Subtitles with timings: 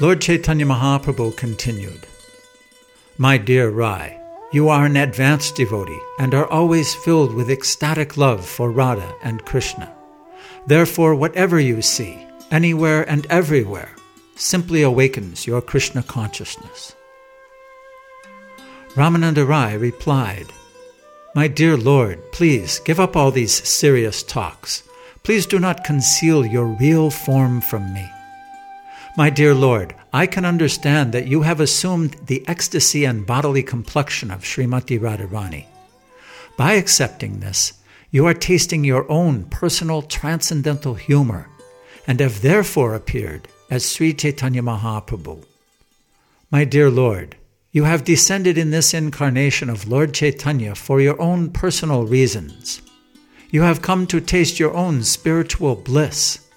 [0.00, 2.06] Lord Chaitanya Mahaprabhu continued
[3.18, 4.16] My dear Rai,
[4.52, 9.44] you are an advanced devotee and are always filled with ecstatic love for Radha and
[9.44, 9.92] Krishna.
[10.68, 13.90] Therefore, whatever you see, anywhere and everywhere,
[14.36, 16.94] simply awakens your Krishna consciousness.
[18.94, 20.46] Ramananda Rai replied,
[21.34, 24.84] My dear Lord, please give up all these serious talks.
[25.24, 28.08] Please do not conceal your real form from me.
[29.18, 34.30] My dear Lord, I can understand that you have assumed the ecstasy and bodily complexion
[34.30, 35.66] of Srimati Radharani.
[36.56, 37.72] By accepting this,
[38.12, 41.48] you are tasting your own personal transcendental humor
[42.06, 45.44] and have therefore appeared as Sri Chaitanya Mahaprabhu.
[46.52, 47.34] My dear Lord,
[47.72, 52.82] you have descended in this incarnation of Lord Chaitanya for your own personal reasons.
[53.50, 56.47] You have come to taste your own spiritual bliss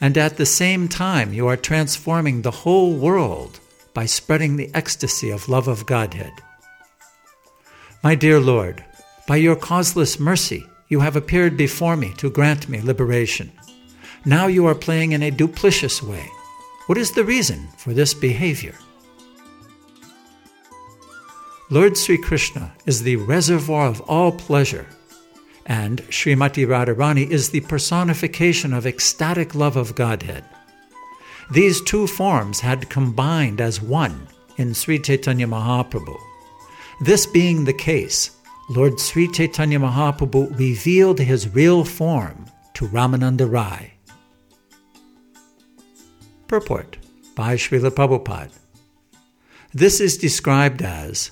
[0.00, 3.60] and at the same time you are transforming the whole world
[3.92, 6.32] by spreading the ecstasy of love of Godhead.
[8.02, 8.84] My dear Lord,
[9.26, 13.52] by your causeless mercy, you have appeared before me to grant me liberation.
[14.24, 16.26] Now you are playing in a duplicitous way.
[16.86, 18.74] What is the reason for this behavior?
[21.70, 24.86] Lord Sri Krishna is the reservoir of all pleasure
[25.70, 30.44] and Srimati Radharani is the personification of ecstatic love of Godhead.
[31.52, 34.26] These two forms had combined as one
[34.56, 36.18] in Sri Chaitanya Mahaprabhu.
[37.02, 38.32] This being the case,
[38.68, 43.92] Lord Sri Chaitanya Mahaprabhu revealed his real form to Ramananda Rai.
[46.48, 46.96] Purport
[47.36, 48.58] by Srila Prabhupada.
[49.72, 51.30] This is described as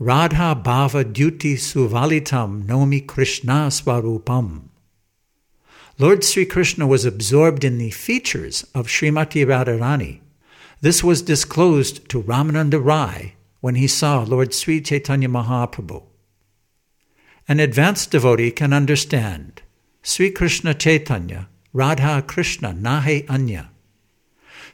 [0.00, 4.68] Radha Bhava Duty Suvalitam Nomi Krishna Swarupam.
[5.98, 10.20] Lord Sri Krishna was absorbed in the features of Srimati Radharani.
[10.80, 16.04] This was disclosed to Ramananda Rai when he saw Lord Sri Chaitanya Mahaprabhu.
[17.48, 19.62] An advanced devotee can understand
[20.02, 23.70] Sri Krishna Chaitanya, Radha Krishna Nahe Anya.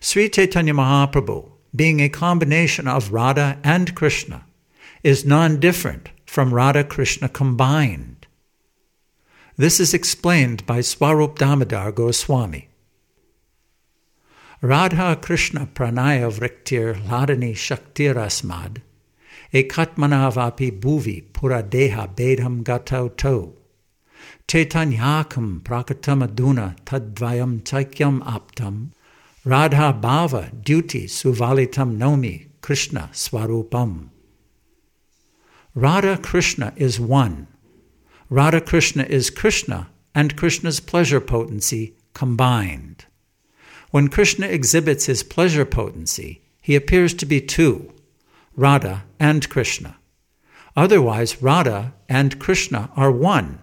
[0.00, 4.44] Sri Chaitanya Mahaprabhu, being a combination of Radha and Krishna,
[5.04, 8.26] is non different from Radha Krishna combined.
[9.54, 12.70] This is explained by Swarup Damodar Goswami.
[14.62, 18.80] Radha Krishna pranaya vriktir ladani shaktirasmad
[19.52, 23.54] ekatmanavapi bhuvi puradeha bedham gatau to
[24.48, 28.88] chaitanyakam prakatamaduna tadvayam chaikyam aptam
[29.44, 34.08] radha bhava duty suvalitam nomi krishna swarupam
[35.76, 37.48] Radha Krishna is one.
[38.30, 43.06] Radha Krishna is Krishna and Krishna's pleasure potency combined.
[43.90, 47.92] When Krishna exhibits his pleasure potency, he appears to be two
[48.54, 49.96] Radha and Krishna.
[50.76, 53.58] Otherwise, Radha and Krishna are one.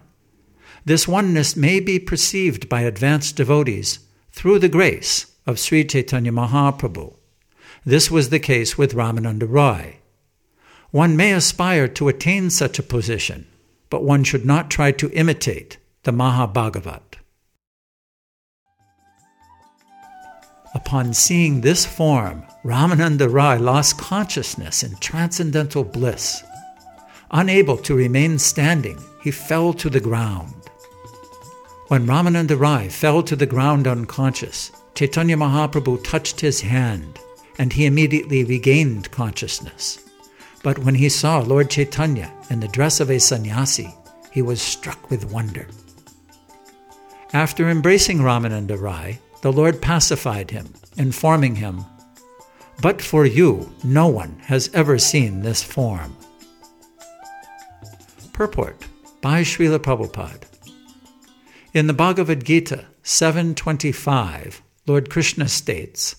[0.84, 4.00] This oneness may be perceived by advanced devotees
[4.32, 7.16] through the grace of Sri Chaitanya Mahaprabhu.
[7.86, 10.01] This was the case with Ramananda Rai.
[10.92, 13.46] One may aspire to attain such a position,
[13.88, 17.16] but one should not try to imitate the Mahabhagavat.
[20.74, 26.42] Upon seeing this form, Ramananda Rai lost consciousness in transcendental bliss.
[27.30, 30.52] Unable to remain standing, he fell to the ground.
[31.88, 37.18] When Ramananda Rai fell to the ground unconscious, Chaitanya Mahaprabhu touched his hand,
[37.58, 39.98] and he immediately regained consciousness.
[40.62, 43.92] But when he saw Lord Chaitanya in the dress of a sannyasi,
[44.30, 45.66] he was struck with wonder.
[47.32, 51.84] After embracing Ramananda Rai, the Lord pacified him, informing him,
[52.80, 56.16] But for you, no one has ever seen this form.
[58.32, 58.84] Purport
[59.20, 60.44] by Srila Prabhupada.
[61.74, 66.16] In the Bhagavad Gita 7.25, Lord Krishna states,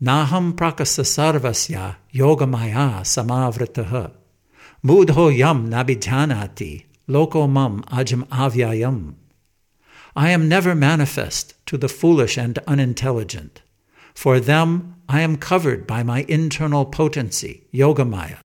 [0.00, 4.12] Naham prakasa sarvasya yogamaya samavrataha.
[4.84, 9.14] Mudho yam nabidhanati loko mam ajam avyayam.
[10.14, 13.62] I am never manifest to the foolish and unintelligent.
[14.14, 18.38] For them I am covered by my internal potency, Yogamaya.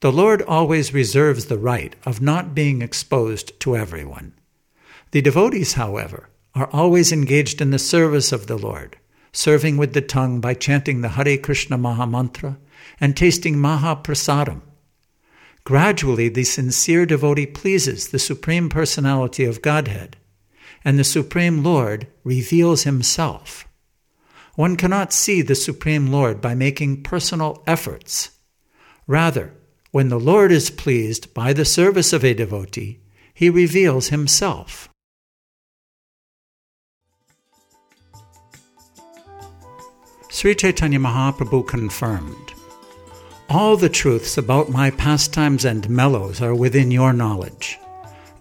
[0.00, 4.32] The Lord always reserves the right of not being exposed to everyone.
[5.10, 8.96] The devotees, however, are always engaged in the service of the Lord
[9.32, 12.58] serving with the tongue by chanting the Hare Krishna Maha Mantra
[13.00, 14.62] and tasting Maha Prasadam.
[15.64, 20.16] Gradually, the sincere devotee pleases the Supreme Personality of Godhead,
[20.84, 23.68] and the Supreme Lord reveals Himself.
[24.54, 28.30] One cannot see the Supreme Lord by making personal efforts.
[29.06, 29.54] Rather,
[29.90, 33.00] when the Lord is pleased by the service of a devotee,
[33.32, 34.88] he reveals himself.
[40.30, 42.52] Sri Chaitanya Mahaprabhu confirmed
[43.48, 47.78] All the truths about my pastimes and mellows are within your knowledge.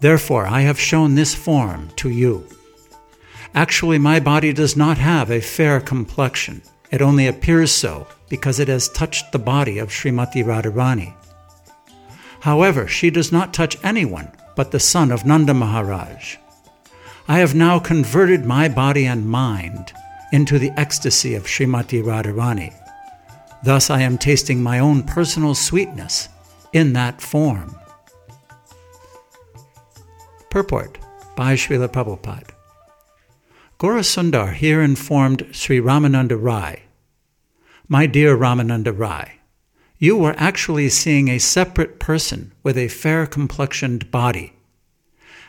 [0.02, 2.46] Therefore, I have shown this form to you.
[3.56, 6.62] Actually, my body does not have a fair complexion.
[6.92, 11.14] It only appears so because it has touched the body of Srimati Radharani.
[12.42, 16.36] However, she does not touch anyone but the son of Nanda Maharaj.
[17.30, 19.94] I have now converted my body and mind
[20.32, 22.74] into the ecstasy of Srimati Radharani.
[23.64, 26.30] Thus, I am tasting my own personal sweetness
[26.74, 27.76] in that form.
[30.50, 30.98] Purport
[31.36, 32.50] by Srila Prabhupada.
[33.80, 36.84] Gaurasundar here informed Sri Ramananda Rai,
[37.88, 39.34] My dear Ramananda Rai,
[40.00, 44.54] you were actually seeing a separate person with a fair complexioned body.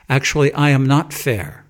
[0.09, 1.67] Actually, I am not fair.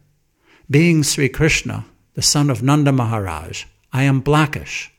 [0.70, 1.86] Being Sri Krishna,
[2.18, 4.90] the son of Nanda Maharaj, I am blackish.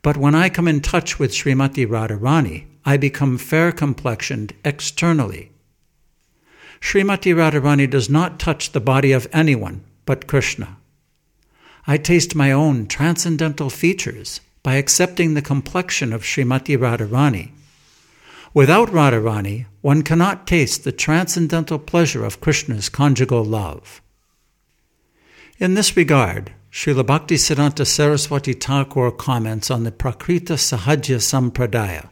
[0.00, 5.50] But when I come in touch with Srimati Radharani, I become fair complexioned externally.
[6.80, 10.78] Srimati Radharani does not touch the body of anyone but Krishna.
[11.86, 17.50] I taste my own transcendental features by accepting the complexion of Srimati Radharani.
[18.54, 24.00] Without Radharani, one cannot taste the transcendental pleasure of Krishna's conjugal love.
[25.58, 32.10] In this regard, Srila Bhaktisiddhanta Saraswati Thakur comments on the Prakriti Sahaja Sampradaya,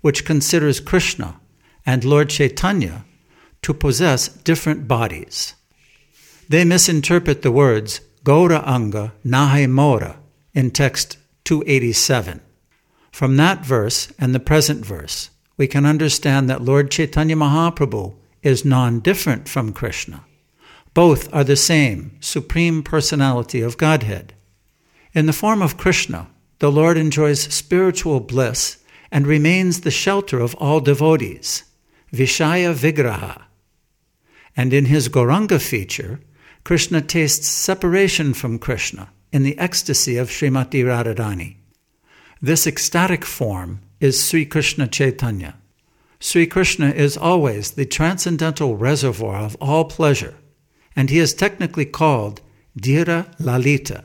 [0.00, 1.38] which considers Krishna
[1.86, 3.04] and Lord Chaitanya
[3.62, 5.54] to possess different bodies.
[6.48, 10.18] They misinterpret the words Gaura Anga Nahe Mora
[10.52, 12.40] in text 287.
[13.12, 18.64] From that verse and the present verse, we can understand that Lord Chaitanya Mahaprabhu is
[18.64, 20.24] non different from Krishna.
[20.98, 24.34] Both are the same Supreme Personality of Godhead.
[25.12, 26.26] In the form of Krishna,
[26.58, 28.78] the Lord enjoys spiritual bliss
[29.12, 31.62] and remains the shelter of all devotees,
[32.12, 33.42] Vishaya Vigraha.
[34.56, 36.18] And in his Gauranga feature,
[36.64, 41.58] Krishna tastes separation from Krishna in the ecstasy of Srimati Radharani.
[42.42, 45.54] This ecstatic form is Sri Krishna Chaitanya.
[46.18, 50.34] Sri Krishna is always the transcendental reservoir of all pleasure,
[50.98, 52.40] and he is technically called
[52.76, 54.02] Dhira Lalita.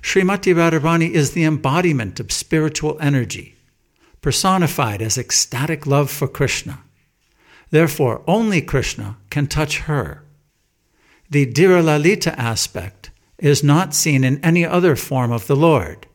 [0.00, 3.56] Srimati Radharani is the embodiment of spiritual energy,
[4.22, 6.78] personified as ecstatic love for Krishna.
[7.68, 10.22] Therefore, only Krishna can touch her.
[11.28, 16.06] The Dhiralalita aspect is not seen in any other form of the Lord,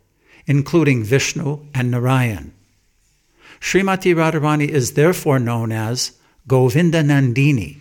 [0.47, 2.51] including Vishnu and Narayan.
[3.59, 6.13] Srimati Radharani is therefore known as
[6.47, 7.77] Govinda Nandini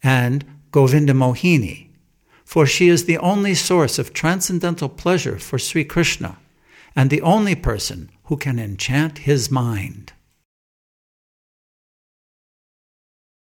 [0.00, 1.88] and Govinda Mohini,
[2.44, 6.38] for she is the only source of transcendental pleasure for Sri Krishna
[6.94, 10.12] and the only person who can enchant his mind.